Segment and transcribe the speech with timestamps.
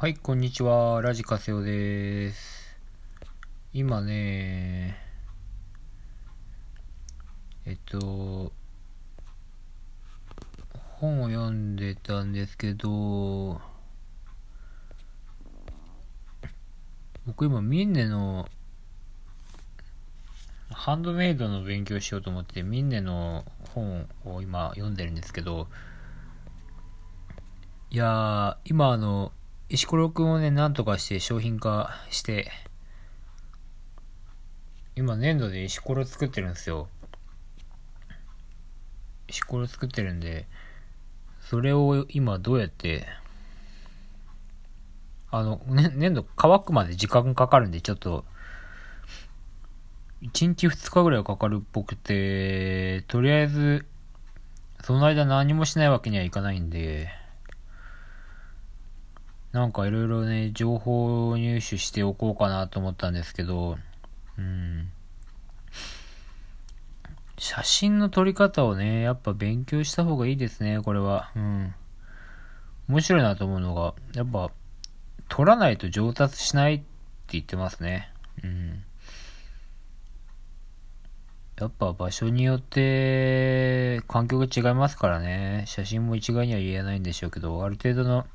[0.00, 1.02] はい、こんにちは。
[1.02, 2.78] ラジカセオです。
[3.72, 4.96] 今ね、
[7.66, 8.52] えっと、
[11.00, 13.60] 本を読んでたんですけど、
[17.26, 18.48] 僕今ミンネの
[20.70, 23.44] ハンドメイドの勉強しようと思ってミンネの
[23.74, 25.66] 本を今読んでるんですけど、
[27.90, 29.32] いやー、今あの、
[29.70, 32.50] 石ころくんをね、なんとかして商品化して、
[34.96, 36.88] 今粘土で石ころ作ってるんですよ。
[39.28, 40.46] 石ころ作ってるんで、
[41.42, 43.06] それを今どうやって、
[45.30, 48.24] あの、ね、粘土乾くまで時間かかるんで、ちょっと、
[50.22, 53.84] 1日2日ぐらいかかるっぽくて、とりあえず、
[54.82, 57.10] その間何もしないわけにはいかないんで、
[59.52, 63.78] なんかいろいろね、情報を入手しておこうかなと思ったんですけど、
[64.36, 64.90] うん。
[67.38, 71.30] 写真の撮り方をね、やっぱ勉強した方がいいですね、これは。
[71.34, 71.74] うん。
[72.88, 74.50] 面白いなと思うのが、やっぱ、
[75.28, 76.84] 撮らないと上達しないって
[77.32, 78.10] 言ってますね。
[78.42, 78.82] うん。
[81.60, 85.64] やっぱ場所によって環境が違いますからね。
[85.66, 88.26] 写真も一概には言えないんでしょうけど、ある程度の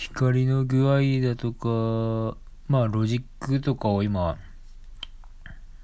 [0.00, 4.38] 光の具合だとか、まあロジックとかを今、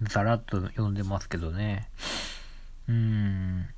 [0.00, 1.90] ざらっと読んでますけどね。
[2.88, 3.68] うーん。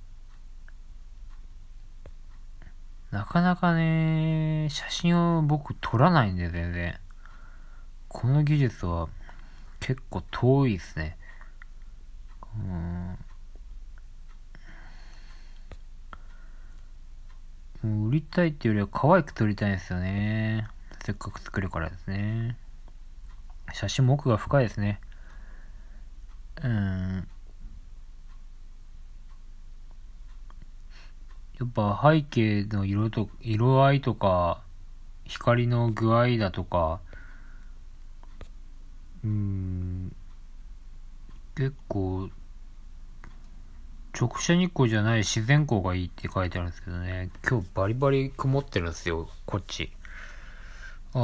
[3.10, 6.96] なかなかね、写真を僕撮らないんで全然。
[8.06, 9.08] この技術は
[9.80, 11.18] 結構遠いですね。
[12.54, 13.18] うん。
[17.82, 20.66] もう売りたいっていうよりは可愛く撮りたいんですよね。
[21.02, 22.56] せっかく作るからですね。
[23.72, 25.00] 写真も奥が深いですね。
[26.62, 27.28] うん。
[31.58, 34.62] やっぱ背景の色と、色合いとか、
[35.24, 37.00] 光の具合だとか、
[39.22, 40.14] うん、
[41.54, 42.30] 結構、
[44.20, 47.30] 直射日光じゃない自然光がいいって書いてあるんですけどね。
[47.48, 49.90] 今日バリバリ曇ってるんですよ、こっち。
[51.14, 51.18] あ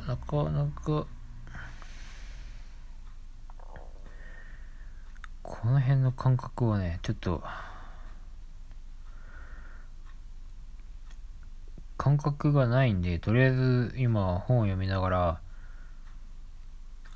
[0.00, 1.06] ー、なかなか、
[5.42, 7.44] この辺の感覚はね、ちょっと、
[11.98, 15.40] 感覚がないんで、とりあえず今本を読みながら、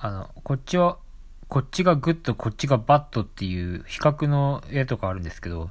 [0.01, 0.99] あの、こっちは、
[1.51, 5.71] こっちが good、こっちが bad っていう比較の絵とかあるんですけど、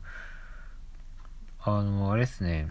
[1.64, 2.68] あの、あれですね、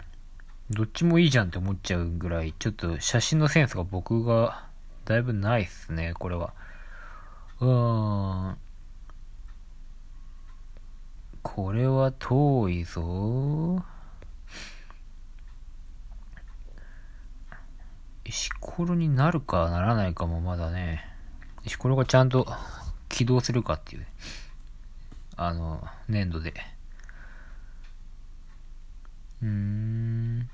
[0.69, 4.67] どっちもいいじゃんって思っちゃうぐらい、ちょっと写真のセンスが僕が
[5.05, 6.53] だいぶないっすね、これは。
[7.59, 8.57] うーん。
[11.41, 13.83] これは遠いぞ。
[18.23, 21.03] 石ころになるかならないかもまだね。
[21.65, 22.45] 石ころがちゃんと
[23.19, 24.07] 起動するかっていう。
[25.35, 26.53] あの、粘土で。
[29.43, 30.49] うん。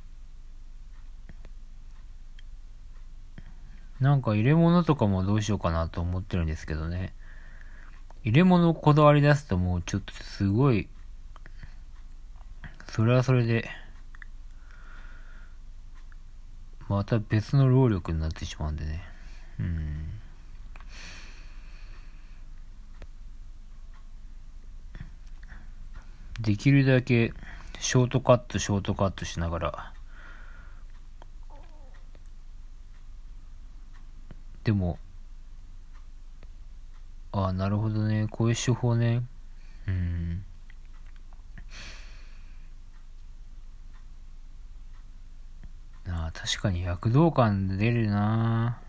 [4.00, 7.14] なんか入れ物とかもどうしようかなと思ってるんですけどね。
[8.24, 10.90] 入れ物をこだわり出すともうちょっとすごい、
[12.90, 13.70] それはそれで、
[16.90, 19.04] また別の労力になってしまうんでね。
[19.60, 20.15] うん。
[26.40, 27.34] できるだけ
[27.80, 29.94] ショートカットショートカットしながら
[34.64, 35.00] でも
[37.36, 38.28] ああなるほどね。
[38.32, 39.22] こういう手法ね。
[39.90, 40.46] うん。
[46.08, 48.80] ああ確かに躍動感出るな。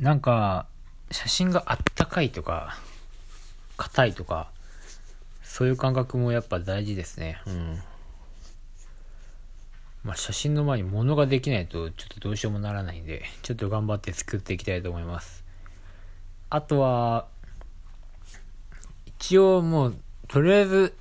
[0.00, 0.66] なんか
[1.12, 2.76] 写真があったかいとか
[3.76, 4.50] 硬いとか、
[5.42, 7.40] そういう感覚もやっぱ大事ですね。
[7.46, 7.82] うん。
[10.04, 15.44] まあ写真の前に物ができないとちょっとどうしようもならないんで、ちょっと頑張って作っていきたいと思います。
[16.48, 17.26] あとは、
[19.06, 19.96] 一応もう、
[20.28, 20.94] とりあえず、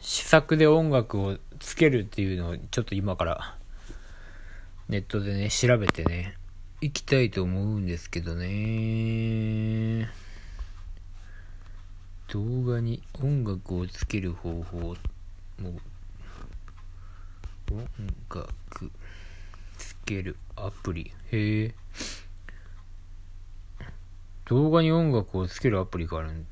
[0.00, 3.56] 試作で音楽をつけるっていうのをちょっと今から
[4.88, 6.36] ネットでね、調べてね、
[6.80, 10.08] 行きたいと思うんですけどね。
[12.28, 14.94] 動画に音楽をつける方法も
[17.70, 17.86] 音
[18.28, 18.48] 楽
[19.78, 21.12] つけるアプリ。
[21.32, 21.74] へえ。
[24.44, 26.44] 動画に音楽をつけるアプリがある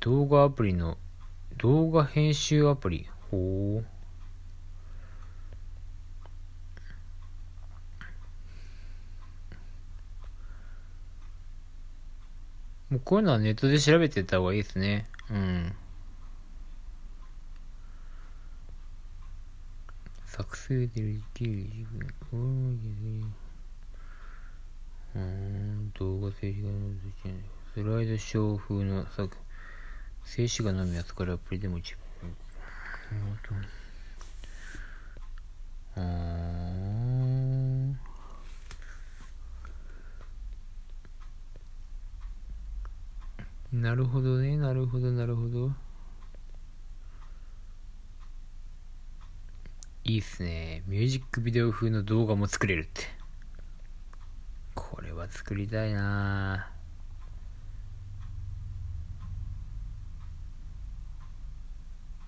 [0.00, 0.96] 動画アプリの、
[1.58, 3.06] 動画編集アプリ。
[3.30, 3.91] ほう。
[12.92, 15.06] もうこういうのはネットで調べてた方がいいですね。
[15.30, 15.74] うん。
[20.26, 20.90] 作成で
[21.32, 21.86] きる自
[22.30, 23.32] 分。
[25.14, 26.90] うん、動画静止画の
[27.72, 29.38] スライドショー風の作、
[30.24, 32.36] 静止画のみ扱うアプリでも自分。
[35.96, 36.00] あ
[43.82, 45.72] なるほどね、なるほど、なるほど。
[50.04, 50.84] いいっすね。
[50.86, 53.02] ミュージックビデオ風の動画も作れるって。
[54.76, 56.70] これは作りたいな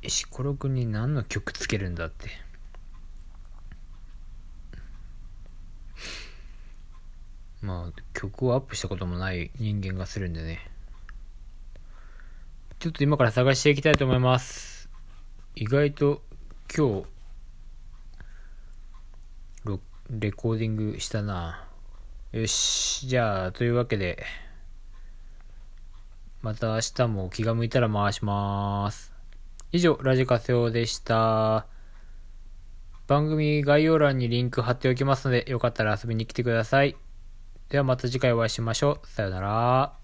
[0.03, 2.31] 石ころくんに何の曲つけるんだって。
[7.63, 10.74] まあ、曲をアップしたこともない人間がするんでね。
[12.85, 14.91] ちょっと今から探していきたいと思います。
[15.55, 16.21] 意外と
[16.77, 17.03] 今
[19.65, 21.67] 日、レコーディングしたな。
[22.33, 23.09] よし。
[23.09, 24.23] じゃあ、というわけで、
[26.43, 29.15] また明日も気が向いたら回します。
[29.73, 31.67] 以上、ラジカセオでした。
[33.07, 36.99] 番組概要欄にリンク貼っておきますので、よかったら遊びに来てください。
[37.71, 39.07] ではまた次回お会いしましょう。
[39.09, 40.04] さよなら。